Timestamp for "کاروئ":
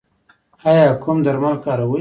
1.63-1.89